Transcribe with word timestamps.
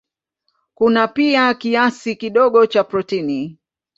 Kuna 0.73 1.07
pia 1.07 1.53
kiasi 1.53 2.15
kidogo 2.15 2.65
cha 2.65 2.83
protini. 2.83 3.57